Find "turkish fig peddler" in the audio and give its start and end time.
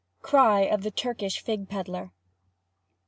0.89-2.11